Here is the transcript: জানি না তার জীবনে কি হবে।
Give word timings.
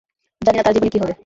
জানি 0.41 0.57
না 0.57 0.63
তার 0.63 0.73
জীবনে 0.75 0.91
কি 0.93 0.99
হবে। 0.99 1.13